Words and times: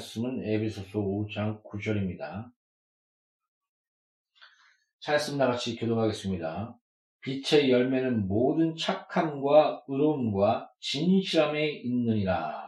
말씀은 0.00 0.42
에베소서 0.44 0.98
5장 0.98 1.62
9절입니다. 1.62 2.50
차였음 5.00 5.36
나같이 5.36 5.76
기도하겠습니다. 5.76 6.76
빛의 7.20 7.70
열매는 7.70 8.26
모든 8.26 8.76
착함과 8.76 9.84
의로움과 9.86 10.72
진실함에 10.80 11.68
있느니라. 11.84 12.66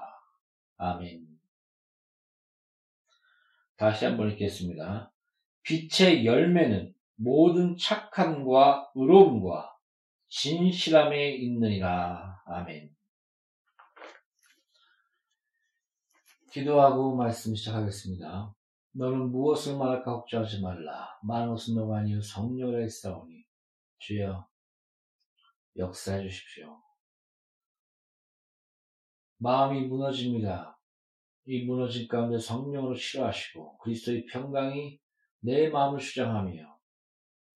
아멘. 0.76 1.26
다시 3.76 4.04
한번 4.04 4.31
읽겠습니다. 4.32 5.10
빛의 5.62 6.26
열매는 6.26 6.94
모든 7.16 7.76
착함과 7.76 8.93
의로움과 8.94 9.75
진실함에 10.28 11.37
있느니라. 11.37 12.43
아멘. 12.47 12.92
기도하고 16.53 17.17
말씀 17.17 17.55
시작하겠습니다. 17.55 18.55
너는 18.93 19.31
무엇을 19.31 19.79
말할까 19.79 20.05
걱정하지 20.05 20.61
말라. 20.61 21.19
많은 21.23 21.49
것은 21.49 21.75
너가 21.75 22.01
아니요 22.01 22.21
성령이라 22.21 22.81
했사오니 22.81 23.43
주여 23.99 24.47
역사해 25.79 26.29
주십시오. 26.29 26.79
마음이 29.39 29.87
무너집니다. 29.87 30.79
이 31.47 31.65
무너진 31.65 32.07
가운데 32.07 32.39
성령으로 32.39 32.95
치료하시고 32.95 33.79
그리스도의 33.79 34.27
평강이 34.27 35.01
내 35.41 35.71
마음을 35.71 36.01
주장하며 36.01 36.79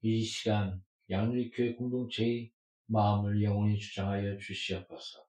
이 0.00 0.22
시간 0.22 0.82
양육교회 1.10 1.74
공동체의 1.74 2.50
마음을 2.86 3.42
영원히 3.42 3.78
주장하여 3.78 4.38
주시옵소서. 4.38 5.22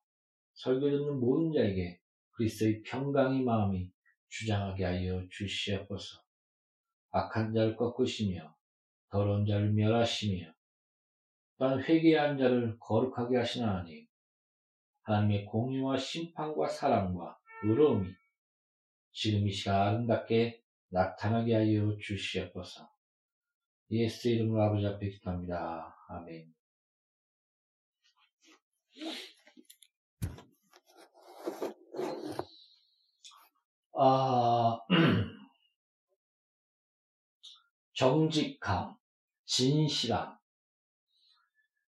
설교 0.54 0.90
듣는 0.90 1.20
모든 1.20 1.52
자에게 1.52 2.00
그리스도의 2.38 2.84
평강이 2.84 3.44
마음이 3.44 3.92
주장하게 4.30 4.86
하여 4.86 5.28
주시옵소서. 5.30 6.22
악한 7.12 7.54
자를 7.54 7.76
꺾으시며 7.76 8.56
더러운 9.10 9.46
자를 9.46 9.74
멸하시며 9.74 10.54
또한 11.58 11.82
회개한 11.82 12.38
자를 12.38 12.78
거룩하게 12.80 13.38
하시는 13.38 13.68
하나님 13.68 14.06
하나님의 15.02 15.46
공유와 15.46 15.98
심판과 15.98 16.68
사랑과 16.68 17.40
의로움이 17.64 18.14
지금 19.12 19.48
이 19.48 19.52
시간 19.52 19.82
아름답게 19.82 20.62
나타나게 20.90 21.56
하여 21.56 21.98
주시옵소서. 21.98 22.88
예수 23.92 24.30
이름으로 24.30 24.62
아버지 24.62 24.86
앞에 24.86 25.10
기도합니다. 25.10 25.96
아멘. 26.10 26.54
아, 34.00 34.80
정직함, 37.94 38.96
진실함. 39.46 40.38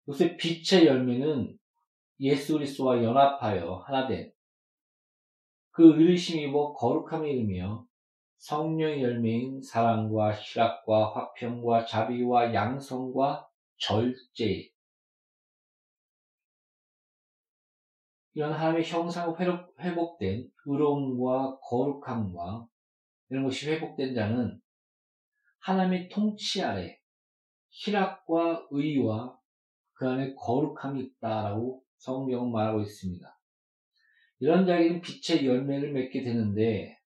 요새 0.09 0.39
빛의 0.39 0.87
열매는 0.87 1.59
예수 2.21 2.55
그리스도와 2.55 3.05
연합하여 3.05 3.85
하나된 3.87 4.33
그 5.71 6.03
의심이 6.03 6.47
뭐 6.47 6.73
거룩함이 6.73 7.31
이르며 7.31 7.87
성령의 8.39 9.03
열매인 9.03 9.61
사랑과 9.61 10.33
희락과 10.33 11.15
화평과 11.15 11.85
자비와 11.85 12.55
양성과 12.55 13.47
절제 13.77 14.71
이런 18.39 18.53
하나님의 18.53 18.85
형상 18.85 19.35
회복된 19.37 20.49
의로움과 20.65 21.59
거룩함과 21.59 22.69
이런 23.31 23.43
것이 23.43 23.69
회복된 23.69 24.15
자는 24.15 24.61
하나님의 25.59 26.09
통치 26.09 26.63
아래 26.63 27.01
희락과 27.71 28.69
의와 28.71 29.37
그 29.95 30.09
안에 30.09 30.37
거룩함이 30.37 31.01
있다라고 31.03 31.83
성경은 31.97 32.53
말하고 32.53 32.81
있습니다. 32.81 33.27
이런 34.39 34.65
자에게는 34.67 35.01
빛의 35.01 35.45
열매를 35.45 35.93
맺게 35.93 36.23
되는데 36.23 36.97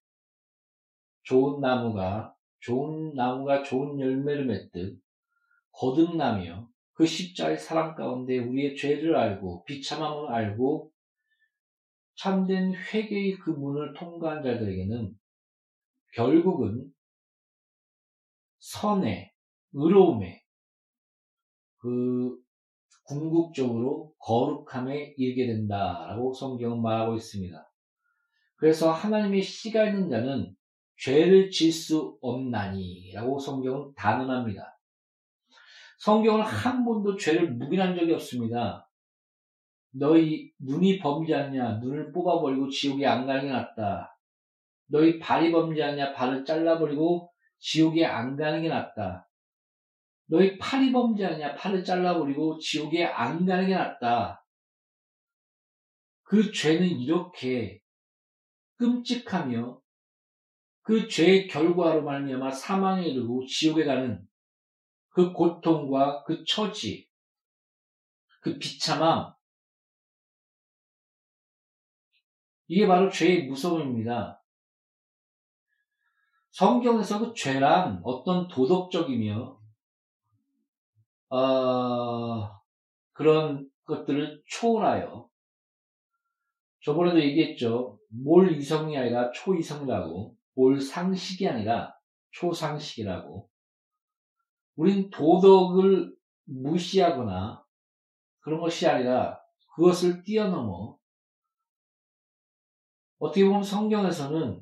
좋은 1.23 1.59
나무가 1.61 2.35
좋은 2.59 3.15
나무가 3.15 3.63
좋은 3.63 3.99
열매를 3.99 4.45
맺듯 4.45 5.01
거듭나며 5.71 6.69
그 6.93 7.07
십자의 7.07 7.57
사랑 7.57 7.95
가운데 7.95 8.37
우리의 8.37 8.77
죄를 8.77 9.15
알고 9.15 9.65
비참함을 9.65 10.31
알고 10.31 10.92
참된 12.15 12.73
회개의 12.73 13.37
그 13.39 13.49
문을 13.49 13.93
통과한 13.93 14.43
자들에게는 14.43 15.13
결국은 16.13 16.91
선의 18.59 19.31
의로움에 19.73 20.41
그 21.77 22.37
궁극적으로 23.05 24.13
거룩함에 24.19 25.15
이르게 25.17 25.47
된다라고 25.47 26.33
성경은 26.33 26.81
말하고 26.81 27.15
있습니다. 27.15 27.69
그래서 28.55 28.91
하나님의 28.91 29.41
씨가 29.41 29.89
있는 29.89 30.09
자는 30.09 30.55
죄를 30.97 31.49
질 31.49 31.73
수 31.73 32.17
없나니라고 32.21 33.39
성경은 33.39 33.93
단언합니다. 33.95 34.79
성경은 35.99 36.41
한 36.45 36.85
번도 36.85 37.17
죄를 37.17 37.51
묵인한 37.53 37.95
적이 37.95 38.13
없습니다. 38.13 38.89
너희 39.95 40.51
눈이 40.59 40.99
범죄하냐 40.99 41.77
눈을 41.77 42.11
뽑아버리고 42.11 42.69
지옥에 42.69 43.05
안 43.05 43.27
가는 43.27 43.43
게 43.43 43.49
낫다. 43.49 44.17
너희 44.87 45.19
발이 45.19 45.51
범죄하냐 45.51 46.13
발을 46.13 46.45
잘라버리고 46.45 47.31
지옥에 47.59 48.05
안 48.05 48.35
가는 48.35 48.61
게 48.61 48.69
낫다. 48.69 49.29
너희 50.25 50.57
팔이 50.57 50.91
범죄하냐 50.91 51.55
팔을 51.55 51.83
잘라버리고 51.83 52.57
지옥에 52.57 53.05
안 53.05 53.45
가는 53.45 53.67
게 53.67 53.75
낫다. 53.75 54.43
그 56.23 56.51
죄는 56.51 56.87
이렇게 56.99 57.79
끔찍하며 58.77 59.79
그 60.81 61.07
죄의 61.07 61.47
결과로 61.47 62.03
말미암아 62.03 62.51
사망에 62.51 63.05
이르고 63.05 63.45
지옥에 63.45 63.85
가는 63.85 64.27
그 65.09 65.31
고통과 65.31 66.23
그 66.23 66.43
처지, 66.45 67.07
그 68.41 68.57
비참함, 68.57 69.33
이게 72.73 72.87
바로 72.87 73.07
죄의 73.11 73.45
무서움입니다. 73.45 74.43
성경에서 76.49 77.19
그 77.19 77.33
죄란 77.35 78.01
어떤 78.03 78.47
도덕적이며 78.47 79.59
어, 81.29 82.49
그런 83.11 83.69
것들을 83.83 84.41
초월하여 84.47 85.29
저번에도 86.83 87.21
얘기했죠. 87.21 87.99
몰 88.09 88.51
이성이 88.51 88.97
아니라 88.97 89.29
초이성이라고 89.29 90.35
몰 90.55 90.81
상식이 90.81 91.47
아니라 91.47 91.95
초상식이라고 92.31 93.51
우린 94.77 95.11
도덕을 95.11 96.11
무시하거나 96.45 97.63
그런 98.39 98.59
것이 98.59 98.87
아니라 98.87 99.39
그것을 99.75 100.23
뛰어넘어 100.23 101.02
어떻게 103.23 103.45
보면 103.45 103.63
성경에서는 103.63 104.61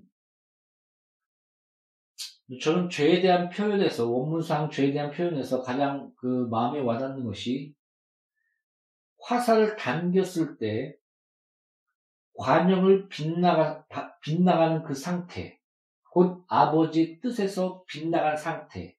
저는 2.62 2.90
죄에 2.90 3.20
대한 3.20 3.50
표현에서 3.50 4.08
원문상 4.08 4.70
죄에 4.70 4.92
대한 4.92 5.10
표현에서 5.10 5.64
가장 5.64 6.14
그 6.16 6.48
마음에 6.52 6.80
와닿는 6.80 7.26
것이 7.26 7.74
화살을 9.20 9.78
당겼을 9.78 10.60
때 10.60 10.96
관영을 12.38 13.10
빗나가, 13.10 13.84
빗나가는 14.22 14.84
그 14.84 14.94
상태, 14.94 15.60
곧 16.12 16.46
아버지 16.48 17.20
뜻에서 17.20 17.84
빗나간 17.88 18.38
상태. 18.38 18.96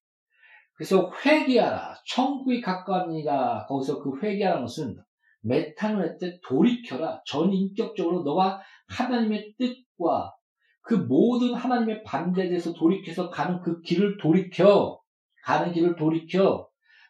그래서 0.73 1.13
회개하라, 1.25 2.03
천국이 2.09 2.61
가까웠니라. 2.61 3.67
거기서 3.67 4.03
그 4.03 4.19
회개하라는 4.21 4.65
것은 4.65 4.97
메타노에 5.43 6.19
때 6.19 6.39
돌이켜라. 6.47 7.23
전인격적으로 7.27 8.23
너가 8.23 8.61
하나님의 8.89 9.55
뜻과 9.59 10.35
그 10.83 10.95
모든 10.95 11.55
하나님의 11.55 12.03
반대에 12.03 12.49
대해서 12.49 12.73
돌이켜서 12.73 13.31
가는 13.31 13.61
그 13.61 13.81
길을 13.83 14.17
돌이켜, 14.19 15.01
가는 15.45 15.73
길을 15.73 15.97
돌이켜, 15.97 16.69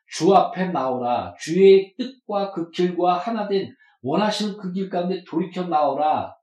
주 0.09 0.35
앞에 0.35 0.69
나오라. 0.69 1.35
주의 1.41 1.95
뜻과 1.97 2.53
그 2.53 2.71
길과 2.71 3.17
하나 3.19 3.49
된 3.49 3.75
원하시는 4.03 4.59
그 4.59 4.73
길 4.73 4.91
가운데 4.91 5.25
돌이켜 5.25 5.65
나오라. 5.65 6.37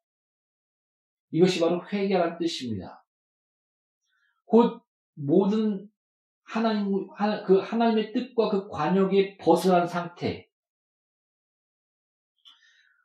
이것이 1.32 1.60
바로 1.60 1.86
회개라는 1.86 2.38
뜻입니다. 2.40 3.06
곧 4.46 4.82
모든 5.14 5.88
하나님, 6.44 7.08
그 7.46 7.60
하나님의 7.60 8.12
뜻과 8.14 8.50
그 8.50 8.68
관역에 8.70 9.38
벗어난 9.38 9.86
상태. 9.86 10.49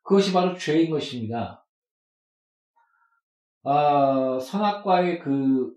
그것이 0.05 0.33
바로 0.33 0.57
죄인 0.57 0.91
것입니다. 0.91 1.67
아, 3.65 4.39
선악과의 4.39 5.19
그 5.21 5.75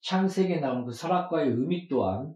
창세기에 0.00 0.60
나오는 0.60 0.86
그 0.86 0.92
선악과의 0.92 1.48
의미 1.50 1.88
또한 1.88 2.34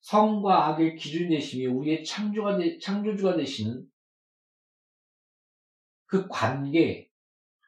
성과 0.00 0.68
악의 0.68 0.96
기준 0.96 1.28
되시며 1.28 1.74
우리의 1.74 2.04
창조가 2.04 2.58
되, 2.58 2.78
창조주가 2.78 3.36
되시는 3.36 3.86
그 6.06 6.26
관계, 6.28 7.10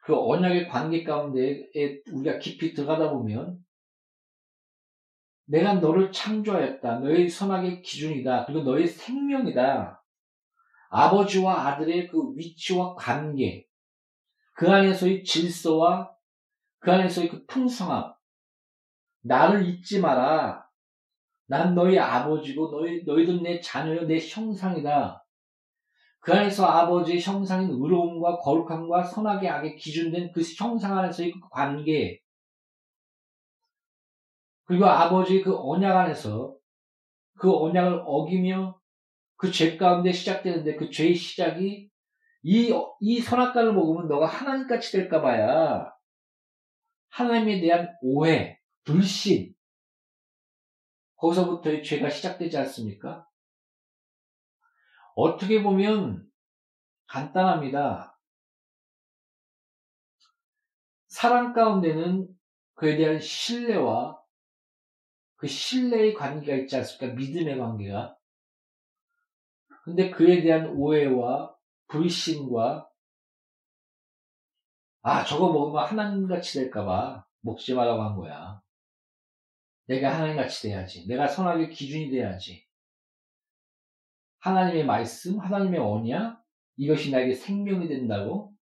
그 0.03 0.15
언약의 0.15 0.69
관계 0.69 1.03
가운데에 1.03 2.01
우리가 2.11 2.39
깊이 2.39 2.73
들어가다 2.73 3.11
보면 3.11 3.63
내가 5.45 5.75
너를 5.75 6.11
창조하였다. 6.11 6.99
너의 6.99 7.29
선악의 7.29 7.81
기준이다. 7.81 8.45
그리고 8.45 8.63
너의 8.63 8.87
생명이다. 8.87 9.96
아버지와 10.89 11.67
아들의 11.67 12.07
그 12.07 12.33
위치와 12.35 12.95
관계, 12.95 13.67
그 14.53 14.69
안에서의 14.69 15.23
질서와 15.23 16.11
그 16.79 16.91
안에서의 16.91 17.29
그 17.29 17.45
풍성함. 17.45 18.13
나를 19.21 19.67
잊지 19.67 19.99
마라. 19.99 20.65
난 21.47 21.75
너희 21.75 21.97
아버지고 21.97 22.71
너희, 22.71 23.03
너희들 23.03 23.41
내 23.41 23.59
자녀여 23.59 24.03
내 24.03 24.19
형상이다. 24.19 25.25
그 26.19 26.33
안에서 26.33 26.65
아버지의 26.65 27.21
형상인 27.21 27.69
의로움과 27.69 28.37
거룩함과 28.39 29.03
선악의 29.03 29.49
악에 29.49 29.75
기준된 29.75 30.31
그 30.31 30.41
형상 30.57 30.97
안에서의 30.97 31.31
그 31.31 31.39
관계, 31.49 32.21
그리고 34.67 34.85
아버지의 34.85 35.41
그 35.43 35.57
언약 35.57 35.95
안에서 35.95 36.53
그 37.39 37.55
언약을 37.55 38.03
어기며 38.05 38.77
그 39.37 39.51
죄 39.51 39.77
가운데 39.77 40.11
시작되는데 40.11 40.75
그 40.75 40.89
죄의 40.91 41.15
시작이 41.15 41.89
이, 42.43 42.73
이 43.01 43.21
선악과를 43.21 43.73
먹으면 43.73 44.07
너가 44.07 44.25
하나님같이 44.27 44.91
될까봐야 44.93 45.91
하나님에 47.09 47.59
대한 47.59 47.89
오해, 48.01 48.59
불신, 48.85 49.53
거기서부터의 51.17 51.83
죄가 51.83 52.09
시작되지 52.09 52.57
않습니까? 52.57 53.27
어떻게 55.15 55.61
보면 55.63 56.25
간단합니다. 57.07 58.17
사랑 61.07 61.51
가운데는 61.51 62.27
그에 62.75 62.95
대한 62.95 63.19
신뢰와 63.19 64.17
그 65.37 65.47
신뢰의 65.47 66.13
관계가 66.13 66.55
있지 66.59 66.75
않습니까? 66.75 67.15
믿음의 67.15 67.57
관계가. 67.57 68.16
근데 69.87 70.09
그에 70.09 70.41
대한 70.41 70.67
오해와 70.75 71.55
불신과 71.87 72.89
아 75.01 75.23
저거 75.23 75.53
먹으면 75.53 75.85
하나님같이 75.85 76.59
될까봐 76.59 77.25
먹지 77.39 77.73
말라고 77.73 78.03
한 78.03 78.17
거야. 78.17 78.61
내가 79.85 80.13
하나님같이 80.13 80.63
돼야지. 80.63 81.07
내가 81.07 81.25
선악의 81.25 81.69
기준이 81.69 82.11
돼야지. 82.11 82.67
하나님의 84.39 84.85
말씀, 84.85 85.39
하나님의 85.39 85.79
언약 85.79 86.43
이것이 86.75 87.09
나에게 87.09 87.33
생명이 87.33 87.87
된다고 87.87 88.53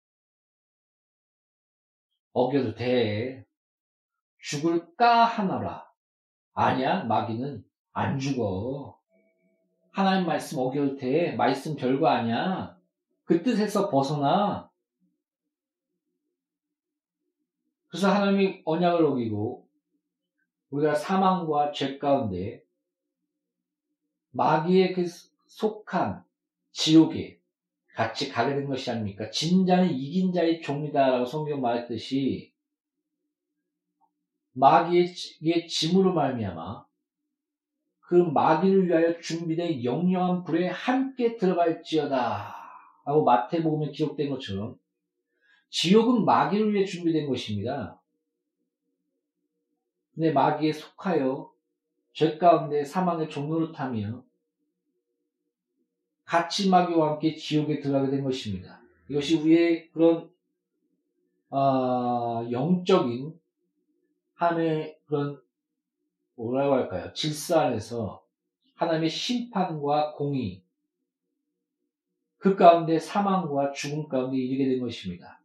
어겨도 2.33 2.75
돼. 2.75 3.43
죽을까 4.37 5.25
하나라. 5.25 5.89
아니야, 6.53 7.03
마귀는 7.05 7.63
안 7.93 8.19
죽어. 8.19 8.94
하나님 9.95 10.27
말씀 10.27 10.59
어겨도 10.59 10.97
돼. 10.97 11.31
말씀 11.37 11.77
별거 11.77 12.09
아니야. 12.09 12.77
그 13.23 13.41
뜻에서 13.41 13.89
벗어나. 13.89 14.69
그래서 17.87 18.11
하나님이 18.11 18.61
언약을 18.65 19.05
어기고 19.05 19.65
우리가 20.71 20.95
사망과 20.95 21.71
죄 21.71 21.97
가운데 21.97 22.61
마귀의 24.31 24.91
그 24.91 25.05
속한 25.47 26.25
지옥에 26.73 27.39
같이 27.93 28.27
가게 28.27 28.53
된 28.53 28.67
것이 28.67 28.91
아닙니까? 28.91 29.29
진자는 29.29 29.91
이긴 29.91 30.33
자의 30.33 30.61
종이다라고 30.61 31.25
성경 31.25 31.61
말했듯이 31.61 32.53
마귀의 34.51 35.69
짐으로 35.69 36.13
말미암아 36.13 36.84
그 38.07 38.15
마귀를 38.15 38.87
위하여 38.87 39.19
준비된 39.19 39.83
영영한 39.83 40.43
불에 40.43 40.67
함께 40.67 41.37
들어갈지어다. 41.37 42.55
라고 43.05 43.23
마태복음에 43.23 43.91
기록된 43.91 44.29
것처럼 44.29 44.77
지옥은 45.69 46.25
마귀를 46.25 46.73
위해 46.73 46.85
준비된 46.85 47.27
것입니다. 47.27 47.99
근데 50.13 50.31
마귀에 50.31 50.71
속하여 50.71 51.51
죄 52.13 52.37
가운데 52.37 52.83
사망의 52.83 53.29
종로를 53.29 53.73
타며 53.73 54.23
같이 56.23 56.69
마귀와 56.69 57.13
함께 57.13 57.35
지옥에 57.35 57.79
들어가게 57.79 58.11
된 58.11 58.23
것입니다. 58.23 58.79
이것이 59.09 59.37
우리의 59.41 59.91
그런 59.91 60.31
어, 61.49 62.47
영적인 62.49 63.39
하나님의 64.33 64.99
그런 65.05 65.44
뭐라고 66.35 66.73
할까요? 66.75 67.11
질서 67.13 67.59
안에서 67.59 68.23
하나님의 68.75 69.09
심판과 69.09 70.13
공의 70.13 70.63
그 72.37 72.55
가운데 72.55 72.99
사망과 72.99 73.71
죽음 73.71 74.07
가운데 74.07 74.37
이르게 74.37 74.69
된 74.69 74.79
것입니다. 74.79 75.39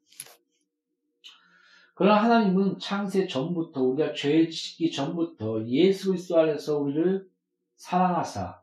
그러나 1.94 2.23
하나님은 2.23 2.78
창세 2.78 3.26
전부터 3.26 3.82
우리가 3.82 4.12
죄를 4.14 4.50
짓기 4.50 4.90
전부터 4.90 5.66
예수 5.66 6.09
그리스도 6.09 6.38
안에서 6.38 6.78
우리를 6.78 7.28
사랑하사 7.76 8.61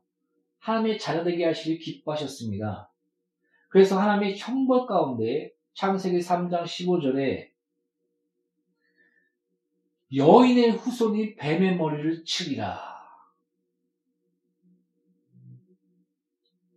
하나님의 0.59 0.99
자녀되게 0.99 1.45
하시길 1.45 1.79
기뻐하셨습니다. 1.79 2.91
그래서 3.69 3.99
하나님의 3.99 4.37
형벌 4.37 4.87
가운데 4.87 5.51
창세기 5.73 6.19
3장 6.19 6.63
15절에 6.63 7.49
여인의 10.13 10.71
후손이 10.71 11.35
뱀의 11.35 11.77
머리를 11.77 12.23
치리라. 12.23 12.97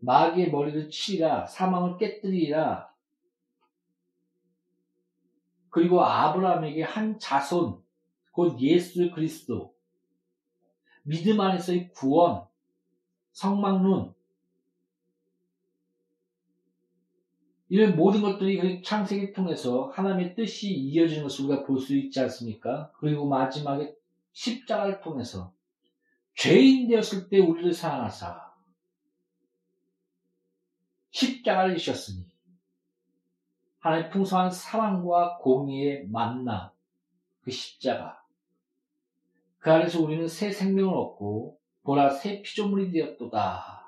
마귀의 0.00 0.50
머리를 0.50 0.90
치리라. 0.90 1.46
사망을 1.46 1.96
깨뜨리라. 1.98 2.90
그리고 5.70 6.04
아브라함에게 6.04 6.82
한 6.82 7.18
자손, 7.18 7.80
곧 8.32 8.60
예수 8.60 9.10
그리스도, 9.12 9.74
믿음 11.04 11.40
안에서의 11.40 11.92
구원, 11.92 12.44
성막론, 13.32 14.14
이런 17.70 17.94
모든 17.94 18.20
것들이 18.20 18.58
그 18.58 18.82
창세기 18.82 19.32
통해서 19.32 19.92
하나님의 19.94 20.34
뜻이 20.34 20.74
이어지는 20.74 21.22
것을 21.22 21.44
우리가 21.46 21.64
볼 21.64 21.78
수 21.78 21.96
있지 21.96 22.18
않습니까? 22.20 22.90
그리고 22.98 23.28
마지막에 23.28 23.94
십자가를 24.32 25.00
통해서 25.00 25.54
죄인 26.34 26.88
되었을 26.88 27.28
때 27.28 27.38
우리를 27.38 27.72
사랑하사 27.72 28.52
십자가를 31.12 31.76
지셨으니 31.78 32.26
하나님 33.78 34.10
풍성한 34.10 34.50
사랑과 34.50 35.38
공의의 35.38 36.08
만남 36.08 36.70
그 37.42 37.52
십자가 37.52 38.20
그 39.60 39.70
안에서 39.70 40.00
우리는 40.00 40.26
새 40.26 40.50
생명을 40.50 40.92
얻고 40.92 41.60
보라 41.82 42.10
새 42.10 42.42
피조물이 42.42 42.90
되었도다. 42.90 43.79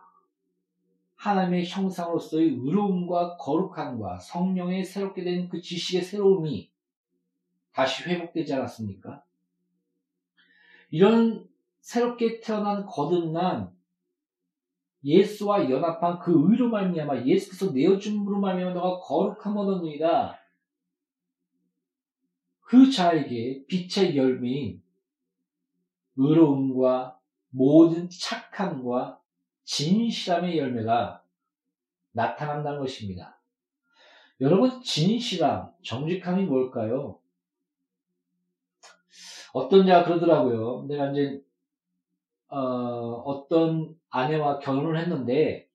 하나님의 1.23 1.67
형상으로서의 1.67 2.49
의로움과 2.49 3.37
거룩함과 3.37 4.19
성령의 4.19 4.85
새롭게 4.85 5.23
된 5.23 5.49
그 5.49 5.61
지식의 5.61 6.03
새로움이 6.03 6.69
다시 7.73 8.03
회복되지 8.03 8.53
않았습니까? 8.55 9.23
이런 10.91 11.49
새롭게 11.81 12.41
태어난 12.41 12.85
거듭난 12.87 13.73
예수와 15.05 15.71
연합한 15.71 16.19
그 16.19 16.33
의로 16.51 16.69
말미암아 16.69 17.25
예수께서 17.25 17.71
내어줌으로 17.71 18.41
말미암아 18.41 18.75
너가 18.75 18.99
거룩함 18.99 19.57
얻었느니라 19.57 20.37
그 22.63 22.91
자에게 22.91 23.65
빛의 23.69 24.17
열매인 24.17 24.83
의로움과 26.17 27.21
모든 27.51 28.09
착함과 28.11 29.22
진실함의 29.73 30.59
열매가 30.59 31.23
나타난다는 32.13 32.81
것입니다. 32.81 33.41
여러분, 34.43 34.83
진실함, 34.83 35.73
정직함이 35.83 36.45
뭘까요? 36.45 37.19
어떤 39.55 39.87
자가 39.87 40.05
그러더라고요. 40.05 40.85
내가 40.89 41.11
이제, 41.11 41.43
어, 42.49 43.47
떤 43.49 43.99
아내와 44.11 44.59
결혼을 44.59 44.99
했는데, 44.99 45.71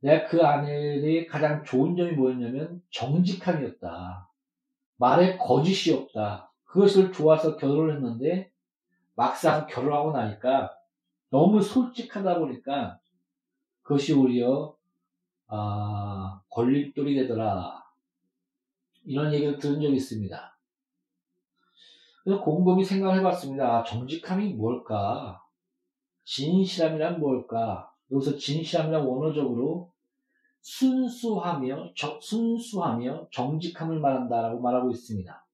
내가 0.00 0.26
그 0.26 0.44
아내의 0.44 1.26
가장 1.26 1.64
좋은 1.64 1.96
점이 1.96 2.12
뭐였냐면, 2.12 2.82
정직함이었다. 2.90 4.28
말에 4.98 5.38
거짓이 5.38 5.94
없다. 5.94 6.52
그것을 6.64 7.12
좋아서 7.12 7.56
결혼을 7.56 7.94
했는데, 7.94 8.52
막상 9.14 9.66
결혼하고 9.66 10.12
나니까, 10.12 10.79
너무 11.30 11.62
솔직하다 11.62 12.38
보니까 12.38 12.98
그것이 13.82 14.12
오히려 14.12 14.76
아, 15.46 16.40
걸림돌이 16.50 17.14
되더라. 17.16 17.82
이런 19.04 19.32
얘기를 19.32 19.58
들은 19.58 19.80
적이 19.80 19.96
있습니다. 19.96 20.58
그래서 22.22 22.42
곰곰이 22.42 22.84
생각을 22.84 23.18
해봤습니다. 23.18 23.78
아, 23.78 23.82
정직함이 23.82 24.52
뭘까? 24.54 25.42
진실함이란 26.24 27.18
뭘까? 27.18 27.92
여기서 28.12 28.36
진실함이란 28.36 29.04
원어적으로 29.04 29.92
순수하며 30.60 31.94
정, 31.96 32.20
순수하며 32.20 33.28
정직함을 33.32 33.98
말한다라고 33.98 34.60
말하고 34.60 34.90
있습니다. 34.90 35.46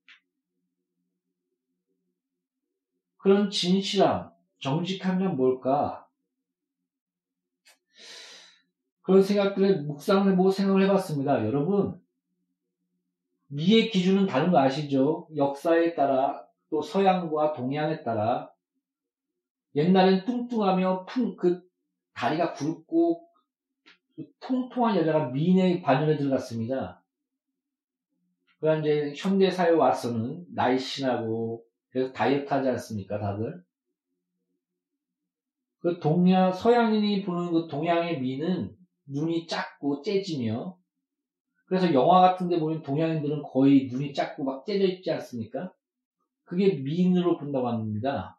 그런 3.17 3.51
진실함, 3.51 4.36
정직하면 4.61 5.37
뭘까? 5.37 6.07
그런 9.03 9.23
생각들을 9.23 9.83
묵상을 9.83 10.33
해보고 10.33 10.51
생각을 10.51 10.83
해봤습니다. 10.83 11.47
여러분, 11.47 12.01
미의 13.49 13.91
기준은 13.91 14.27
다른 14.27 14.51
거 14.51 14.59
아시죠? 14.59 15.29
역사에 15.37 15.95
따라 15.95 16.45
또 16.71 16.83
서양과 16.83 17.53
동양에 17.53 18.03
따라 18.03 18.51
옛날엔 19.77 20.25
뚱뚱하며 20.25 21.05
풍, 21.05 21.37
그 21.37 21.63
다리가 22.15 22.55
굵고 22.55 23.29
그 24.17 24.25
통통한 24.41 24.97
여자가 24.97 25.29
미인의 25.29 25.83
반열에 25.83 26.17
들어갔습니다. 26.17 27.05
그러나 28.59 28.81
이제 28.81 29.13
현대 29.15 29.51
사회에 29.51 29.73
와서는 29.73 30.47
날씬하고 30.55 31.63
그래서 31.91 32.13
다이어트 32.13 32.53
하지 32.53 32.69
않습니까, 32.71 33.21
다들? 33.21 33.63
그 35.87 36.01
동양, 36.01 36.53
서양인이 36.53 37.25
보는 37.25 37.53
그 37.53 37.69
동양의 37.69 38.21
미는 38.21 38.77
눈이 39.05 39.47
작고 39.47 40.03
째지며, 40.03 40.77
그래서 41.67 41.95
영화 41.95 42.23
같은 42.23 42.49
데 42.49 42.59
보면 42.59 42.83
동양인들은 42.83 43.45
거의 43.45 43.87
눈이 43.87 44.13
작고 44.13 44.43
막 44.43 44.67
째져 44.67 44.85
있지 44.85 45.13
않습니까? 45.13 45.73
그게 46.43 46.75
미인으로 46.75 47.39
본다고 47.39 47.69
합니다. 47.69 48.37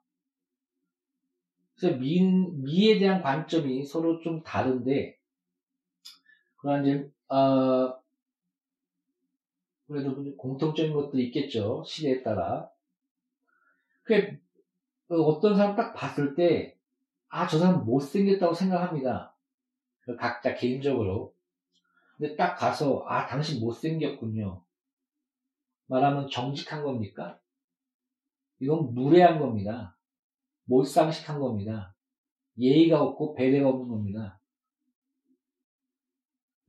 그래서 1.78 1.96
미, 1.96 2.22
미에 2.22 3.00
대한 3.00 3.22
관점이 3.22 3.86
서로 3.86 4.20
좀 4.20 4.44
다른데, 4.44 5.18
그러나 6.58 6.82
이제, 6.82 7.10
어, 7.30 7.98
그래도 9.88 10.36
공통적인 10.36 10.92
것들이 10.92 11.28
있겠죠. 11.28 11.82
시대에 11.88 12.24
따라. 12.24 12.70
그 14.04 14.38
어떤 15.10 15.56
사람 15.56 15.78
딱 15.78 15.94
봤을 15.94 16.36
때, 16.36 16.77
아, 17.30 17.48
저 17.48 17.60
사람 17.60 17.86
못생겼다고 17.86 18.54
생각합니다. 18.54 19.36
각자 20.18 20.56
개인적으로. 20.56 21.36
근데 22.18 22.36
딱 22.36 22.56
가서, 22.56 23.04
아, 23.08 23.28
당신 23.28 23.60
못생겼군요. 23.60 24.64
말하면 25.88 26.30
정직한 26.30 26.84
겁니까? 26.84 27.40
이건 28.60 28.94
무례한 28.94 29.40
겁니다. 29.40 29.98
몰상식한 30.66 31.40
겁니다. 31.40 31.96
예의가 32.58 33.02
없고 33.02 33.36
배려가 33.36 33.70
없는 33.70 33.88
겁니다. 33.88 34.40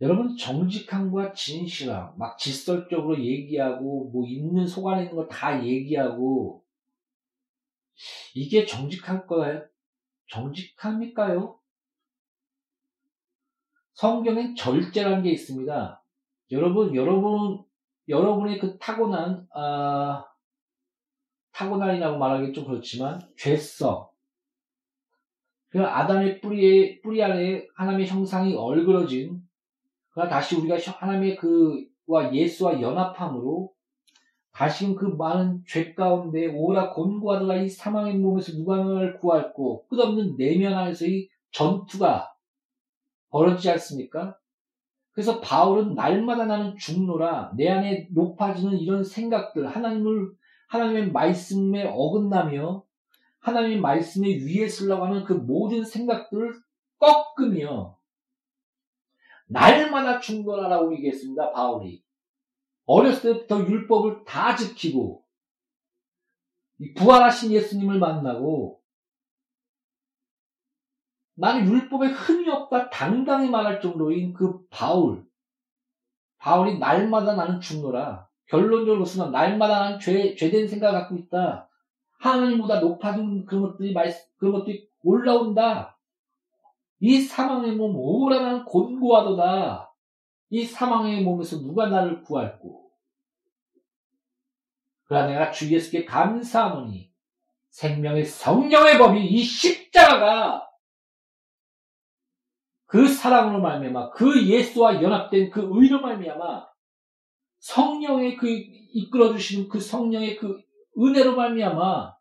여러분 0.01 0.37
정직함과 0.37 1.33
진실함, 1.33 2.17
막 2.19 2.39
질설적으로 2.39 3.19
얘기하고 3.25 4.11
뭐 4.11 4.25
있는 4.27 4.67
속 4.67 4.87
안에 4.87 5.05
있는 5.05 5.17
걸다 5.17 5.65
얘기하고 5.65 6.65
이게 8.35 8.65
정직한 8.65 9.27
거예요? 9.27 9.67
정직합니까요? 10.29 11.59
성경엔 13.95 14.55
절제라는 14.55 15.23
게 15.23 15.31
있습니다. 15.31 16.03
여러분, 16.53 16.95
여러분, 16.95 17.65
여러분의 18.09 18.59
그 18.59 18.79
타고난, 18.79 19.47
아, 19.55 20.25
타고난이라고 21.53 22.19
말하기 22.19 22.53
좀 22.53 22.67
그렇지만, 22.67 23.21
죄성, 23.37 24.09
그 25.71 25.85
아담의 25.85 26.41
뿌리에, 26.41 27.01
뿌리 27.03 27.23
아래 27.23 27.67
하나님의 27.75 28.07
형상이 28.07 28.55
얼그러진, 28.55 29.43
그러나 30.11 30.31
다시 30.31 30.57
우리가 30.57 30.77
하나님의 30.79 31.37
그와 31.37 32.33
예수와 32.33 32.81
연합함으로 32.81 33.73
다시금 34.59 34.97
그 34.97 35.05
많은 35.05 35.63
죄 35.69 35.95
가운데 35.95 36.49
오라 36.49 36.91
곤고하다가 36.91 37.59
이 37.59 37.69
사망의 37.69 38.17
몸에서 38.17 38.51
누가 38.55 38.77
나를 38.77 39.17
구할고 39.17 39.87
끝없는 39.87 40.37
내면 40.37 40.75
안에서의 40.75 41.29
전투가 41.53 42.35
벌어지지 43.31 43.71
않습니까? 43.71 44.37
그래서 45.13 45.41
바울은 45.41 45.95
날마다 45.95 46.47
나는 46.47 46.77
죽노라 46.77 47.53
내 47.57 47.69
안에 47.69 48.09
높아지는 48.11 48.79
이런 48.79 49.05
생각들 49.05 49.69
하나님을 49.69 50.33
하나님의 50.67 51.13
말씀에 51.13 51.85
어긋나며 51.87 52.83
하나님의 53.39 53.79
말씀에 53.79 54.41
위에 54.45 54.67
쓰려고 54.67 55.05
하는 55.05 55.23
그 55.23 55.35
모든 55.35 55.85
생각들을 55.85 56.53
꺾으며 56.99 57.97
날마다 59.47 60.19
죽노라라고 60.19 60.93
얘기했습니다. 60.95 61.53
바울이 61.53 62.03
어렸을 62.89 63.35
때부터 63.35 63.61
율법을 63.61 64.25
다 64.25 64.57
지키고 64.57 65.23
부활하신 66.97 67.53
예수님을 67.53 67.99
만나고 67.99 68.81
나는 71.35 71.69
율법에 71.69 72.09
흠이 72.09 72.49
없다 72.49 72.89
당당히 72.91 73.51
말할 73.51 73.81
정도인 73.81 74.33
그 74.33 74.67
바울. 74.71 75.25
바울이 76.39 76.79
날마다 76.79 77.35
나는 77.35 77.61
죽노라. 77.61 78.27
결론적으로 78.47 79.05
쓰면 79.05 79.33
날마다 79.33 79.81
나는 79.81 80.01
죄, 80.01 80.35
죄된 80.35 80.67
생각을 80.67 81.01
갖고 81.01 81.17
있다. 81.17 81.69
하나님보다 82.21 82.81
높아진 82.81 83.45
그런 83.45 83.63
것들이, 83.63 83.95
그런 84.39 84.53
것들이 84.53 84.89
올라온다. 85.05 85.99
이 87.01 87.21
사망의 87.21 87.73
몸 87.73 87.93
나는 88.31 88.65
곤고하도다. 88.65 89.88
이 90.51 90.65
사망의 90.65 91.23
몸에서 91.23 91.61
누가 91.61 91.89
나를 91.89 92.23
구할꼬. 92.23 92.89
그러나 95.05 95.27
내가 95.27 95.51
주 95.51 95.73
예수께 95.73 96.05
감사하노니 96.05 97.11
생명의 97.71 98.25
성령의 98.25 98.99
법이 98.99 99.25
이 99.25 99.43
십자가가 99.43 100.69
그 102.87 103.07
사랑으로 103.07 103.61
말미암아 103.61 104.11
그 104.11 104.47
예수와 104.47 105.03
연합된 105.03 105.51
그 105.51 105.69
의로 105.73 106.01
말미암아 106.01 106.69
성령의 107.59 108.37
그 108.37 108.49
이끌어 108.49 109.33
주시는 109.33 109.69
그 109.69 109.81
성령의 109.81 110.37
그 110.37 110.63
은혜로 110.99 111.37
말미암아 111.37 112.17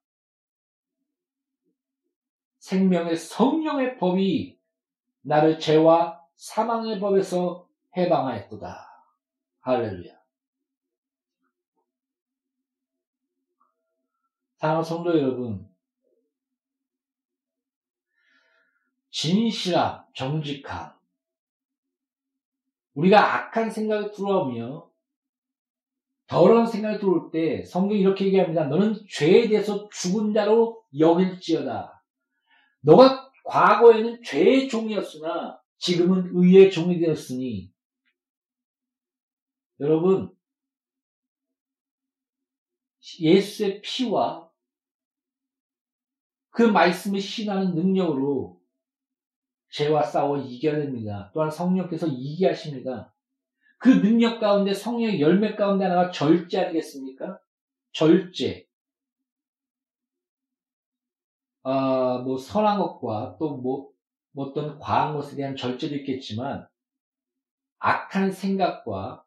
생명의 2.60 3.16
성령의 3.16 3.98
법이 3.98 4.60
나를 5.22 5.60
죄와 5.60 6.22
사망의 6.36 7.00
법에서 7.00 7.67
해방하였도다. 7.98 8.88
할렐루야. 9.62 10.16
사랑하는 14.58 14.84
성도 14.84 15.18
여러분, 15.18 15.68
진실함, 19.10 20.06
정직함. 20.14 20.94
우리가 22.94 23.36
악한 23.36 23.70
생각이 23.70 24.12
들어오며 24.16 24.90
더러운 26.28 26.66
생각이 26.66 27.00
들어올 27.00 27.32
때 27.32 27.64
성경이 27.64 28.02
이렇게 28.02 28.26
얘기합니다. 28.26 28.66
너는 28.66 28.96
죄에 29.10 29.48
대해서 29.48 29.88
죽은 29.90 30.34
자로 30.34 30.84
여길지어다. 30.98 32.04
너가 32.82 33.32
과거에는 33.46 34.24
죄의 34.24 34.68
종이었으나 34.68 35.60
지금은 35.78 36.32
의의 36.34 36.72
종이 36.72 37.00
되었으니 37.00 37.72
여러분 39.80 40.36
예수의 43.20 43.82
피와 43.82 44.50
그 46.50 46.64
말씀을 46.64 47.22
신하는 47.22 47.76
능력으로 47.76 48.60
죄와 49.70 50.04
싸워 50.04 50.38
이겨야 50.38 50.78
됩니다. 50.78 51.30
또한 51.34 51.52
성령께서 51.52 52.08
이기게 52.08 52.48
하십니다. 52.48 53.14
그 53.78 53.90
능력 53.90 54.40
가운데 54.40 54.74
성령의 54.74 55.22
열매 55.22 55.56
가운데 55.56 55.86
하나가 55.86 56.10
절제 56.10 56.60
아니겠습니까? 56.60 57.40
절제. 57.92 58.66
아, 61.62 62.24
뭐 62.26 62.38
선한 62.38 62.80
것과 62.80 63.36
또 63.40 63.58
뭐, 63.58 63.92
뭐 64.32 64.48
어떤 64.48 64.80
과한 64.80 65.14
것에 65.14 65.36
대한 65.36 65.56
절제도 65.56 65.96
있겠지만 65.98 66.68
악한 67.80 68.32
생각과 68.32 69.27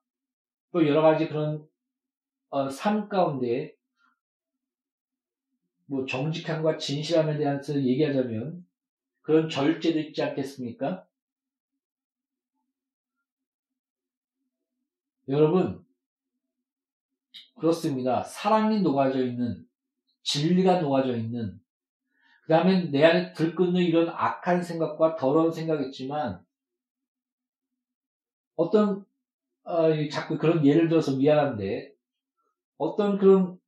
또 0.73 0.87
여러 0.87 1.03
가지 1.03 1.29
그런 1.29 1.69
어, 2.49 2.69
삶 2.69 3.09
가운데 3.09 3.75
뭐 5.87 6.07
정직함과 6.07 6.79
진실함에 6.79 7.39
대해서 7.39 7.75
얘기하자면 7.75 8.65
그런 9.23 9.49
절제도 9.49 9.99
있지 9.99 10.23
않겠습니까? 10.23 11.07
여러분, 15.29 15.85
그렇습니다. 17.57 18.25
사랑이 18.25 18.81
녹아져 18.83 19.25
있는, 19.25 19.65
진리가 20.23 20.81
녹아져 20.81 21.17
있는, 21.17 21.61
그 22.43 22.49
다음에 22.49 22.91
내 22.91 23.05
안에 23.05 23.33
들끓는 23.33 23.83
이런 23.83 24.09
악한 24.09 24.63
생각과 24.63 25.15
더러운 25.15 25.53
생각이있지만 25.53 26.45
어떤, 28.57 29.05
어, 29.71 30.09
자꾸 30.11 30.39
그런 30.39 30.65
예를 30.67 30.89
들어서 30.89 31.17
미안한데, 31.17 31.95
어떤 32.79 33.19
그런 33.19 33.59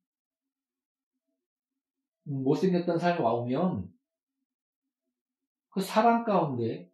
못생겼던 2.23 2.99
사람이 2.99 3.21
와오면, 3.21 3.93
그 5.69 5.81
사랑 5.81 6.23
가운데 6.23 6.91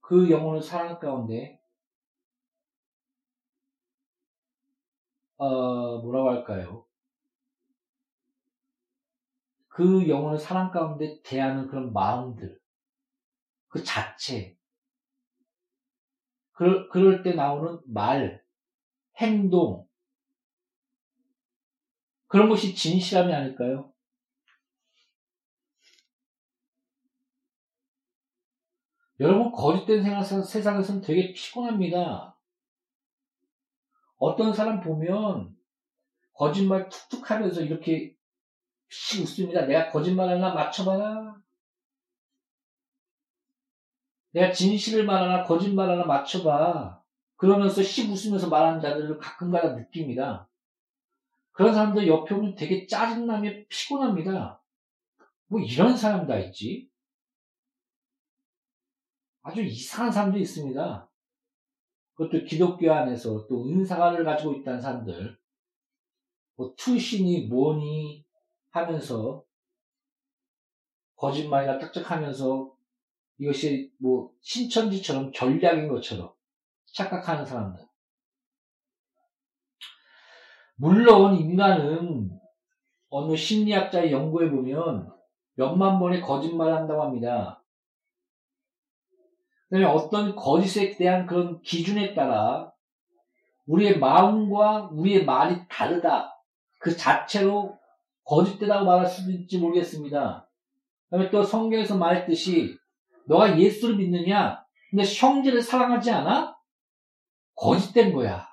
그 0.00 0.30
영혼의 0.30 0.62
사랑 0.62 0.98
가운데 0.98 1.60
어, 5.36 5.98
뭐라고 5.98 6.30
할까요? 6.30 6.86
그 9.68 10.08
영혼의 10.08 10.38
사랑 10.38 10.70
가운데 10.70 11.20
대하는 11.22 11.66
그런 11.66 11.92
마음들, 11.92 12.61
그 13.72 13.82
자체, 13.82 14.54
그럴, 16.52 16.90
그럴 16.90 17.22
때 17.22 17.32
나오는 17.32 17.80
말, 17.86 18.44
행동, 19.16 19.88
그런 22.26 22.50
것이 22.50 22.74
진실함이 22.74 23.32
아닐까요? 23.32 23.90
여러분, 29.20 29.50
거짓된 29.52 30.04
세상에서는 30.22 31.00
되게 31.00 31.32
피곤합니다. 31.32 32.38
어떤 34.18 34.52
사람 34.52 34.80
보면 34.82 35.56
거짓말 36.34 36.90
툭툭 36.90 37.30
하면서 37.30 37.62
이렇게 37.62 38.14
씩 38.90 39.22
웃습니다. 39.22 39.64
내가 39.64 39.90
거짓말 39.90 40.28
하나 40.28 40.52
맞춰봐라. 40.52 41.41
내가 44.32 44.52
진실을 44.52 45.04
말하나 45.04 45.44
거짓말 45.44 45.90
하나 45.90 46.04
맞춰봐. 46.04 47.02
그러면서 47.36 47.82
씩 47.82 48.10
웃으면서 48.10 48.48
말하는 48.48 48.80
자들을 48.80 49.18
가끔가다 49.18 49.74
느낍니다. 49.74 50.48
그런 51.52 51.74
사람들 51.74 52.06
옆에 52.06 52.34
오면 52.34 52.54
되게 52.54 52.86
짜증나며 52.86 53.50
피곤합니다. 53.68 54.62
뭐 55.48 55.60
이런 55.60 55.96
사람 55.96 56.26
다 56.26 56.38
있지? 56.38 56.90
아주 59.42 59.60
이상한 59.60 60.10
사람도 60.10 60.38
있습니다. 60.38 61.08
그것도 62.14 62.44
기독교 62.44 62.92
안에서 62.92 63.46
또 63.48 63.66
은사를 63.66 64.24
가지고 64.24 64.54
있다는 64.54 64.80
사람들, 64.80 65.38
뭐 66.54 66.74
투신이 66.76 67.46
뭐니 67.46 68.24
하면서 68.70 69.44
거짓말이나 71.16 71.78
짝짝하면서 71.78 72.74
이것이 73.38 73.92
뭐 73.98 74.30
신천지처럼 74.40 75.32
전략인 75.32 75.88
것처럼 75.88 76.32
착각하는 76.94 77.44
사람들. 77.44 77.84
물론 80.76 81.36
인간은 81.36 82.30
어느 83.08 83.36
심리학자의 83.36 84.12
연구에 84.12 84.50
보면 84.50 85.12
몇만 85.54 85.98
번의 85.98 86.20
거짓말을 86.20 86.74
한다고 86.74 87.02
합니다. 87.02 87.62
어떤 89.86 90.36
거짓에 90.36 90.96
대한 90.96 91.26
그런 91.26 91.62
기준에 91.62 92.14
따라 92.14 92.72
우리의 93.66 93.98
마음과 93.98 94.90
우리의 94.92 95.24
말이 95.24 95.56
다르다. 95.68 96.34
그 96.78 96.96
자체로 96.96 97.78
거짓되다고 98.24 98.84
말할 98.84 99.06
수도 99.06 99.30
있을지 99.30 99.58
모르겠습니다. 99.58 100.48
그다음에 101.08 101.30
또 101.30 101.42
성경에서 101.42 101.96
말했듯이 101.96 102.76
너가 103.26 103.58
예수를 103.58 103.96
믿느냐? 103.96 104.64
근데 104.90 105.04
형제를 105.04 105.62
사랑하지 105.62 106.10
않아? 106.10 106.56
거짓된 107.54 108.12
거야. 108.12 108.46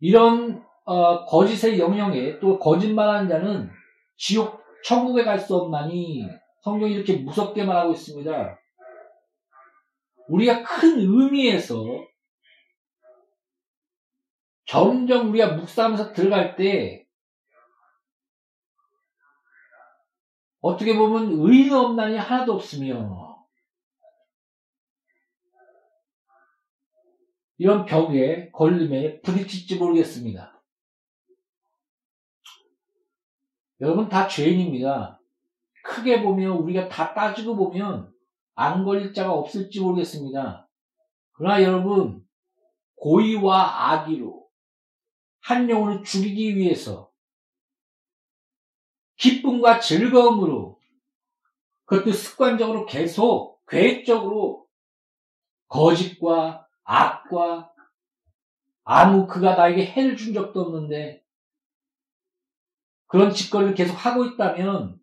이런 0.00 0.64
어, 0.84 1.24
거짓의 1.26 1.78
영역에 1.78 2.40
또 2.40 2.58
거짓말하는 2.58 3.28
자는 3.28 3.70
지옥 4.16 4.60
천국에 4.84 5.24
갈 5.24 5.38
수 5.38 5.56
없나니 5.56 6.26
성경이 6.62 6.92
이렇게 6.92 7.16
무섭게 7.18 7.64
말하고 7.64 7.92
있습니다. 7.92 8.58
우리가 10.28 10.62
큰 10.62 10.98
의미에서 10.98 11.84
점점 14.66 15.30
우리가 15.30 15.54
묵상하면서 15.54 16.12
들어갈 16.12 16.56
때 16.56 17.01
어떻게 20.62 20.96
보면 20.96 21.32
의인 21.32 21.72
없나니 21.72 22.16
하나도 22.16 22.54
없으며 22.54 23.46
이런 27.58 27.84
벽에 27.84 28.50
걸림에 28.52 29.20
부딪힐지 29.20 29.76
모르겠습니다. 29.76 30.62
여러분 33.80 34.08
다 34.08 34.28
죄인입니다. 34.28 35.20
크게 35.84 36.22
보면 36.22 36.52
우리가 36.58 36.88
다 36.88 37.12
따지고 37.12 37.56
보면 37.56 38.12
안 38.54 38.84
걸릴 38.84 39.12
자가 39.12 39.32
없을지 39.32 39.80
모르겠습니다. 39.80 40.68
그러나 41.32 41.62
여러분 41.62 42.24
고의와 42.96 43.90
악의로 43.90 44.48
한 45.40 45.68
영혼을 45.68 46.04
죽이기 46.04 46.56
위해서 46.56 47.11
기쁨과 49.22 49.78
즐거움으로 49.78 50.80
그것도 51.84 52.12
습관적으로 52.12 52.86
계속 52.86 53.64
계획적으로 53.68 54.66
거짓과 55.68 56.66
악과 56.82 57.72
아무 58.82 59.28
그가 59.28 59.54
나에게 59.54 59.86
해를 59.86 60.16
준 60.16 60.34
적도 60.34 60.62
없는데 60.62 61.24
그런 63.06 63.32
짓거리를 63.32 63.74
계속 63.74 63.94
하고 63.94 64.24
있다면 64.24 65.00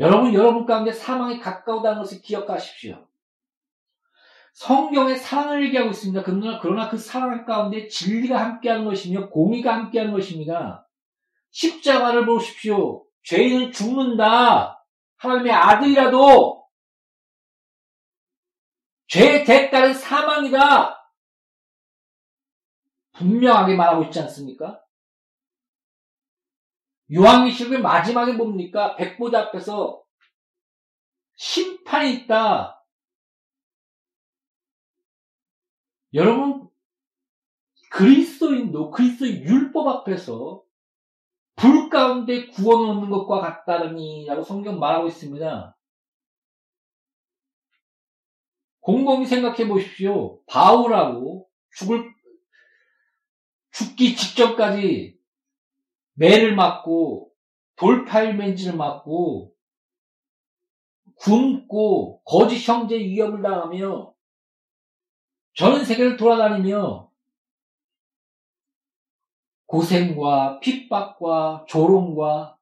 여러분 0.00 0.34
여러분 0.34 0.66
가운데 0.66 0.90
사망이 0.90 1.38
가까우다는 1.38 1.98
것을 1.98 2.22
기억하십시오. 2.22 3.06
성경의 4.52 5.16
사랑을 5.16 5.64
얘기하고 5.66 5.90
있습니다. 5.90 6.24
그러나 6.60 6.88
그 6.88 6.98
사랑 6.98 7.44
가운데 7.44 7.86
진리가 7.86 8.36
함께하는 8.36 8.84
것이며 8.84 9.28
공의가 9.28 9.74
함께하는 9.74 10.12
것입니다. 10.12 10.85
십자가를 11.56 12.26
보십시오. 12.26 13.06
죄인은 13.22 13.72
죽는다. 13.72 14.86
하나님의 15.16 15.52
아들이라도 15.52 16.68
죄의 19.06 19.46
대가는 19.46 19.94
사망이다. 19.94 21.10
분명하게 23.12 23.74
말하고 23.74 24.04
있지 24.04 24.20
않습니까? 24.20 24.84
요한계시록의 27.10 27.80
마지막에 27.80 28.34
뭡니까? 28.34 28.94
백보자 28.96 29.44
앞에서 29.44 30.04
심판이 31.36 32.12
있다. 32.16 32.84
여러분, 36.12 36.68
그리스도인도 37.90 38.90
그리스도의 38.90 39.40
율법 39.40 39.88
앞에서 39.88 40.65
불 41.56 41.88
가운데 41.88 42.46
구원을 42.48 42.90
얻는 42.90 43.10
것과 43.10 43.40
같다느니라고 43.40 44.42
성경 44.42 44.78
말하고 44.78 45.08
있습니다. 45.08 45.76
곰곰이 48.80 49.26
생각해 49.26 49.66
보십시오. 49.66 50.44
바울하고 50.46 51.48
죽을 51.70 52.14
죽기 53.72 54.14
직전까지 54.14 55.18
매를 56.14 56.54
맞고 56.54 57.32
돌팔맨지를 57.76 58.76
맞고 58.76 59.52
굶고 61.16 62.22
거짓 62.24 62.66
형제 62.68 62.98
위협을 62.98 63.42
당하며 63.42 64.14
전 65.54 65.84
세계를 65.84 66.16
돌아다니며 66.16 67.05
고생과 69.66 70.60
핍박과 70.60 71.66
조롱과 71.68 72.56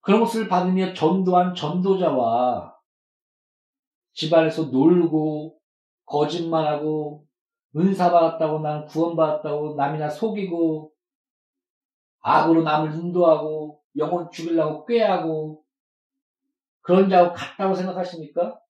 그런 0.00 0.20
것을 0.20 0.48
받으며 0.48 0.92
전도한 0.92 1.54
전도자와 1.54 2.76
집안에서 4.12 4.64
놀고 4.64 5.58
거짓말하고 6.04 7.26
은사 7.76 8.10
받았다고 8.10 8.60
나는 8.60 8.86
구원받았다고 8.86 9.74
남이나 9.74 10.08
속이고 10.08 10.92
악으로 12.20 12.62
남을 12.62 12.94
인도하고 12.94 13.82
영혼 13.96 14.30
죽이려고 14.30 14.84
꾀하고 14.86 15.64
그런 16.80 17.08
자하고 17.08 17.32
같다고 17.32 17.74
생각하십니까? 17.74 18.60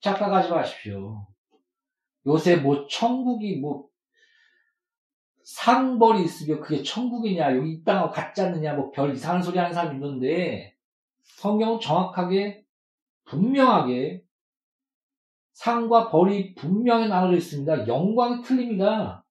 착각하지 0.00 0.50
마십시오. 0.50 1.26
요새 2.26 2.56
뭐 2.56 2.86
천국이 2.88 3.56
뭐 3.56 3.85
상벌이 5.46 6.24
있으며 6.24 6.58
그게 6.60 6.82
천국이냐 6.82 7.56
여기 7.56 7.74
이 7.74 7.84
땅하고 7.84 8.10
같지 8.10 8.42
않느냐 8.42 8.74
뭐 8.74 8.90
별 8.90 9.14
이상한 9.14 9.40
소리 9.40 9.58
하는 9.58 9.72
사람 9.72 9.94
있는데 9.94 10.74
성경은 11.22 11.78
정확하게 11.78 12.64
분명하게 13.26 14.24
상과 15.52 16.10
벌이 16.10 16.54
분명히 16.56 17.08
나눠져 17.08 17.36
있습니다. 17.36 17.86
영광이 17.86 18.42
틀립니다. 18.42 19.24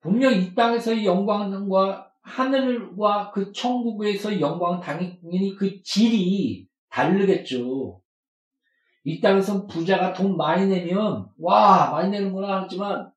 분명 0.00 0.32
이 0.32 0.54
땅에서의 0.54 1.04
영광과 1.04 2.12
하늘과 2.22 3.32
그 3.32 3.52
천국에서의 3.52 4.40
영광은 4.40 4.80
당연히 4.80 5.56
그 5.58 5.82
질이 5.82 6.68
다르겠죠. 6.88 7.97
이 9.04 9.20
땅에서 9.20 9.66
부자가 9.66 10.12
돈 10.12 10.36
많이 10.36 10.66
내면 10.66 11.28
와 11.38 11.90
많이 11.90 12.10
내는구나 12.10 12.62
하지만 12.62 13.12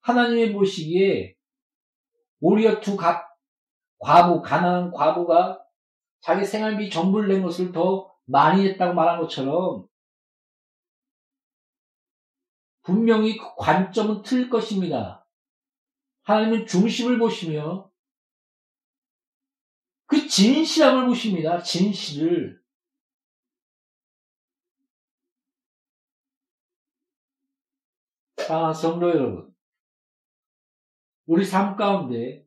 하나님의 0.00 0.52
보시기에 0.52 1.34
오히려 2.40 2.80
두 2.80 2.96
가, 2.96 3.26
과부 3.98 4.42
가난한 4.42 4.90
과부가 4.92 5.62
자기 6.20 6.44
생활비 6.44 6.90
전부를 6.90 7.28
낸 7.28 7.42
것을 7.42 7.72
더 7.72 8.12
많이 8.24 8.66
했다고 8.66 8.94
말한 8.94 9.20
것처럼 9.20 9.86
분명히 12.82 13.36
그 13.36 13.54
관점은 13.56 14.22
틀릴 14.22 14.50
것입니다. 14.50 15.26
하나님은 16.24 16.66
중심을 16.66 17.18
보시며 17.18 17.90
그 20.06 20.28
진실함을 20.28 21.06
보십니다. 21.06 21.62
진실을. 21.62 22.63
아, 28.48 28.72
성도 28.72 29.08
여러분. 29.08 29.50
우리 31.26 31.44
삶 31.44 31.76
가운데 31.76 32.44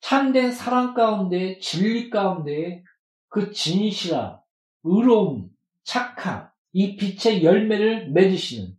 참된 0.00 0.52
사랑 0.52 0.94
가운데 0.94 1.58
진리 1.58 2.08
가운데 2.08 2.84
그 3.28 3.52
진실함, 3.52 4.38
의로움, 4.84 5.50
착함, 5.82 6.50
이 6.72 6.96
빛의 6.96 7.42
열매를 7.42 8.10
맺으시는 8.10 8.76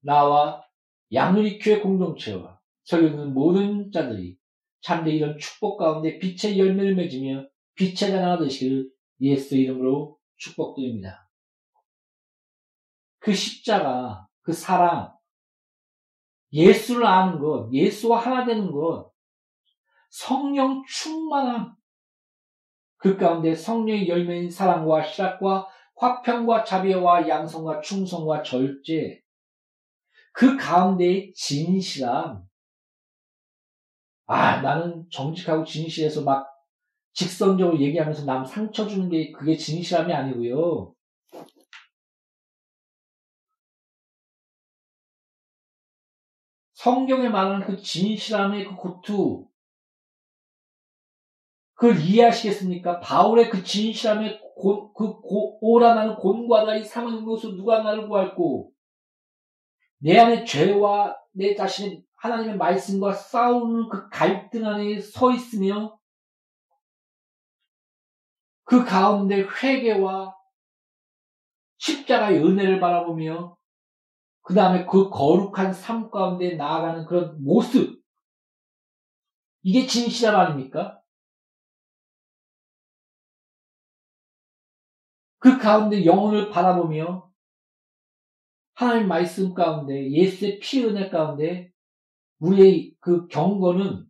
나와 0.00 0.64
양누리교회 1.12 1.80
공동체와 1.80 2.60
설교는 2.84 3.34
모든 3.34 3.90
자들이 3.90 4.38
참된 4.80 5.14
이런 5.14 5.38
축복 5.38 5.78
가운데 5.78 6.18
빛의 6.18 6.58
열매를 6.58 6.94
맺으며 6.94 7.46
빛의 7.74 8.12
자나가 8.12 8.42
되시기를 8.42 8.88
예수 9.20 9.56
이름으로 9.56 10.18
축복드립니다. 10.36 11.25
그 13.26 13.34
십자가, 13.34 14.28
그 14.42 14.52
사랑, 14.52 15.12
예수를 16.52 17.04
아는 17.04 17.40
것, 17.40 17.68
예수와 17.72 18.20
하나 18.20 18.44
되는 18.44 18.70
것, 18.70 19.10
성령 20.10 20.84
충만함, 20.88 21.74
그 22.98 23.16
가운데 23.16 23.52
성령의 23.52 24.08
열매인 24.08 24.48
사랑과 24.48 25.02
희락과 25.02 25.66
화평과 25.96 26.62
자비와 26.62 27.28
양성과 27.28 27.80
충성과 27.80 28.44
절제, 28.44 29.20
그 30.32 30.56
가운데의 30.56 31.32
진실함. 31.34 32.44
아, 34.26 34.60
나는 34.60 35.04
정직하고 35.10 35.64
진실해서 35.64 36.22
막 36.22 36.46
직선적으로 37.12 37.80
얘기하면서 37.80 38.24
남 38.24 38.44
상처 38.44 38.86
주는 38.86 39.08
게 39.08 39.32
그게 39.32 39.56
진실함이 39.56 40.14
아니고요. 40.14 40.95
성경에 46.86 47.28
말하는 47.28 47.66
그 47.66 47.76
진실함의 47.76 48.64
그 48.64 48.76
고투, 48.76 49.48
그걸 51.74 52.00
이해하시겠습니까? 52.00 53.00
바울의 53.00 53.50
그 53.50 53.64
진실함의 53.64 54.40
고, 54.54 54.92
그 54.92 55.20
고, 55.20 55.58
오라나는 55.60 56.14
곤과다 56.14 56.76
이 56.76 56.84
사망의 56.84 57.22
모습 57.22 57.56
누가 57.56 57.82
나를 57.82 58.06
구할고 58.06 58.72
내 59.98 60.16
안에 60.16 60.44
죄와 60.44 61.16
내 61.32 61.56
자신의 61.56 62.04
하나님의 62.14 62.56
말씀과 62.56 63.12
싸우는 63.14 63.88
그 63.88 64.08
갈등 64.08 64.64
안에 64.64 65.00
서 65.00 65.32
있으며 65.32 65.98
그 68.62 68.84
가운데 68.84 69.40
회개와 69.40 70.36
십자가의 71.78 72.44
은혜를 72.44 72.78
바라보며 72.78 73.56
그 74.46 74.54
다음에 74.54 74.86
그 74.86 75.10
거룩한 75.10 75.74
삶 75.74 76.08
가운데 76.08 76.54
나아가는 76.54 77.04
그런 77.04 77.42
모습 77.42 78.00
이게 79.62 79.88
진실함 79.88 80.36
아닙니까? 80.36 81.02
그 85.38 85.58
가운데 85.58 86.04
영혼을 86.04 86.48
바라보며 86.48 87.28
하나님 88.74 89.08
말씀 89.08 89.52
가운데 89.52 90.12
예수의 90.12 90.60
피 90.60 90.84
은혜 90.84 91.10
가운데 91.10 91.72
우리의 92.38 92.94
그 93.00 93.26
경고는 93.26 94.08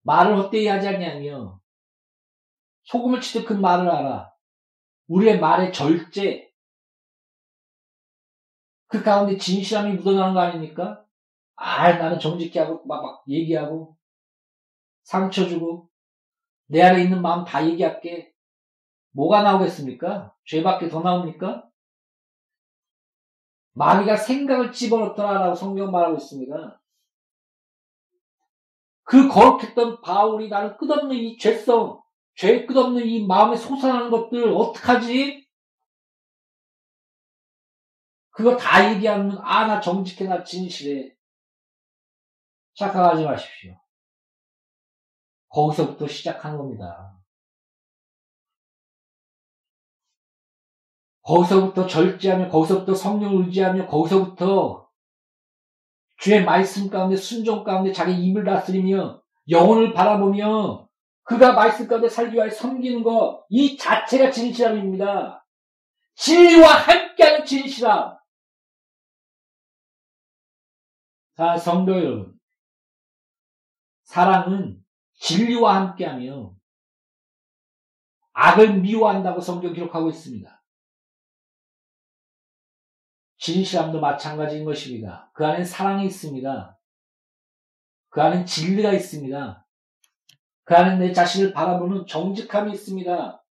말을 0.00 0.38
헛되이 0.38 0.66
하지 0.66 0.88
않냐며 0.88 1.60
소금을 2.84 3.20
치듯 3.20 3.46
그 3.46 3.52
말을 3.52 3.90
알아. 3.90 4.32
우리의 5.08 5.40
말의 5.40 5.74
절제 5.74 6.45
그 8.88 9.02
가운데 9.02 9.36
진실함이 9.36 9.94
묻어나는 9.94 10.34
거 10.34 10.40
아닙니까? 10.40 11.04
아 11.56 11.92
나는 11.92 12.18
정직히 12.18 12.58
하고 12.58 12.84
막, 12.86 13.02
막 13.02 13.24
얘기하고 13.28 13.96
상처 15.02 15.46
주고 15.48 15.88
내 16.66 16.82
안에 16.82 17.04
있는 17.04 17.22
마음 17.22 17.44
다 17.44 17.66
얘기할게 17.66 18.32
뭐가 19.12 19.42
나오겠습니까? 19.42 20.34
죄밖에 20.44 20.88
더 20.88 21.00
나옵니까? 21.00 21.66
마귀가 23.72 24.16
생각을 24.16 24.72
집어넣더라라고 24.72 25.54
성경 25.54 25.90
말하고 25.90 26.16
있습니다. 26.16 26.80
그 29.04 29.28
거룩했던 29.28 30.00
바울이 30.00 30.48
나는 30.48 30.76
끝없는 30.76 31.16
이 31.16 31.38
죄성, 31.38 32.02
죄 32.34 32.66
끝없는 32.66 33.06
이 33.06 33.24
마음에 33.26 33.56
솟아나는 33.56 34.10
것들 34.10 34.52
어떡하지? 34.52 35.45
그거 38.36 38.54
다 38.56 38.92
얘기하면 38.92 39.38
아 39.42 39.66
나 39.66 39.80
정직해 39.80 40.28
나 40.28 40.44
진실해. 40.44 41.14
착각하지 42.74 43.24
마십시오. 43.24 43.80
거기서부터 45.48 46.06
시작하는 46.06 46.58
겁니다. 46.58 47.16
거기서부터 51.22 51.86
절제하며 51.86 52.50
거기서부터 52.50 52.94
성령을 52.94 53.46
의지하며 53.46 53.86
거기서부터 53.86 54.86
주의 56.18 56.44
말씀 56.44 56.90
가운데 56.90 57.16
순종 57.16 57.64
가운데 57.64 57.90
자기 57.92 58.12
입을 58.12 58.44
다스리며 58.44 59.22
영혼을 59.48 59.92
바라보며 59.94 60.86
그가 61.22 61.52
말씀 61.54 61.88
가운데 61.88 62.08
살기 62.08 62.36
위하여 62.36 62.50
섬기는 62.50 63.02
것 63.02 63.46
이 63.48 63.76
자체가 63.78 64.30
진실함입니다. 64.30 65.44
진리와 66.16 66.68
함께하는 66.68 67.44
진실함. 67.46 68.16
자, 71.36 71.58
성도 71.58 71.92
여러분. 71.92 72.40
사랑은 74.04 74.82
진리와 75.14 75.76
함께하며 75.76 76.54
악을 78.32 78.80
미워한다고 78.80 79.40
성경 79.40 79.74
기록하고 79.74 80.08
있습니다. 80.08 80.64
진실함도 83.36 84.00
마찬가지인 84.00 84.64
것입니다. 84.64 85.30
그 85.34 85.44
안에 85.44 85.62
사랑이 85.62 86.06
있습니다. 86.06 86.78
그 88.08 88.22
안에 88.22 88.46
진리가 88.46 88.92
있습니다. 88.92 89.66
그 90.64 90.74
안에 90.74 90.96
내 90.96 91.12
자신을 91.12 91.52
바라보는 91.52 92.06
정직함이 92.06 92.72
있습니다. 92.72 93.44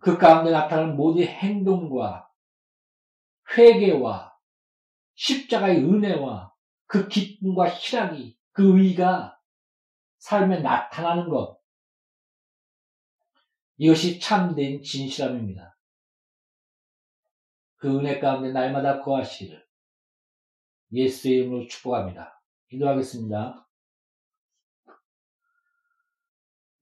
그 0.00 0.18
가운데 0.18 0.50
나타나는 0.50 0.96
모든 0.96 1.24
행동과 1.24 2.30
회개와 3.56 4.35
십자가의 5.16 5.78
은혜와 5.78 6.54
그 6.86 7.08
기쁨과 7.08 7.68
희락이 7.68 8.38
그 8.52 8.78
의가 8.80 9.38
삶에 10.18 10.60
나타나는 10.60 11.28
것 11.28 11.60
이것이 13.78 14.18
참된 14.18 14.82
진실함입니다. 14.82 15.76
그 17.76 17.98
은혜 17.98 18.18
가운데 18.18 18.52
날마다 18.52 19.00
거하시기를 19.00 19.66
예수의 20.92 21.36
이름으로 21.36 21.66
축복합니다. 21.66 22.42
기도하겠습니다. 22.68 23.68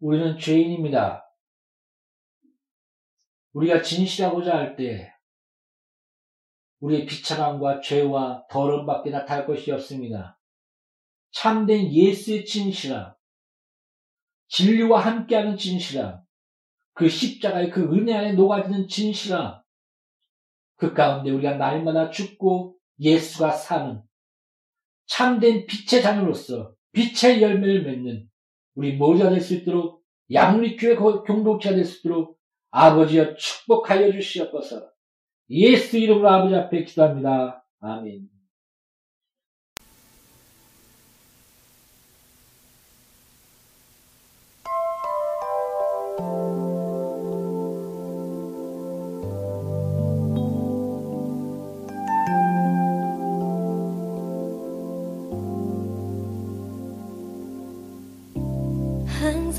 우리는 0.00 0.38
죄인입니다. 0.38 1.24
우리가 3.52 3.82
진실하고자 3.82 4.54
할 4.54 4.76
때 4.76 5.13
우리의 6.84 7.06
비참함과 7.06 7.80
죄와 7.80 8.46
더러움밖에 8.50 9.10
나타날 9.10 9.46
것이 9.46 9.72
없습니다. 9.72 10.38
참된 11.32 11.90
예수의 11.90 12.44
진실함, 12.44 13.14
진리와 14.48 15.00
함께하는 15.00 15.56
진실함, 15.56 16.20
그 16.92 17.08
십자가의 17.08 17.70
그 17.70 17.82
은혜 17.82 18.14
안에 18.14 18.32
녹아드는 18.34 18.88
진실함, 18.88 19.62
그 20.76 20.92
가운데 20.92 21.30
우리가 21.30 21.56
날마다 21.56 22.10
죽고 22.10 22.76
예수가 23.00 23.50
사는 23.52 24.02
참된 25.06 25.66
빛의 25.66 26.02
자녀로서 26.02 26.74
빛의 26.92 27.42
열매를 27.42 27.82
맺는 27.82 28.28
우리 28.74 28.96
모두가 28.96 29.30
될 29.30 29.40
수 29.40 29.54
있도록 29.54 30.04
양리교회 30.32 30.96
공동체가 30.96 31.74
될 31.76 31.84
수 31.84 32.00
있도록 32.00 32.38
아버지여 32.70 33.36
축복하여 33.36 34.12
주시옵소서 34.12 34.93
예수 35.50 35.98
이름으로 35.98 36.28
아버지 36.28 36.54
앞에 36.54 36.84
기도합니다. 36.84 37.64
아멘. 37.80 38.28
하나 59.06 59.50